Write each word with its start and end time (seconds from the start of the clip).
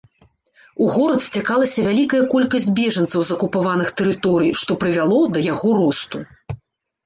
У 0.85 0.87
горад 0.95 1.21
сцякалася 1.25 1.79
вялікая 1.89 2.23
колькасць 2.33 2.67
бежанцаў 2.81 3.19
з 3.29 3.37
акупаваных 3.37 3.93
тэрыторый, 4.03 4.51
што 4.65 4.81
прывяло 4.83 5.23
да 5.37 5.49
яго 5.53 5.79
росту. 5.85 6.17